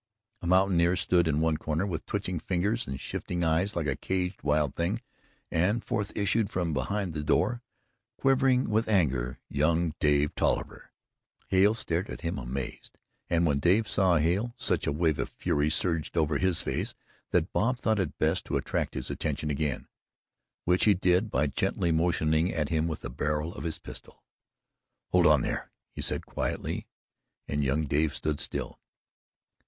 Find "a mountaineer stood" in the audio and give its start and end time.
0.41-1.27